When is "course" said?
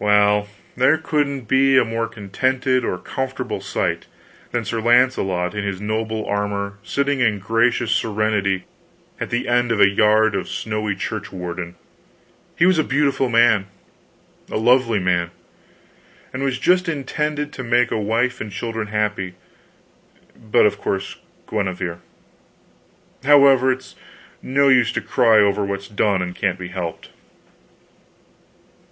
20.80-21.16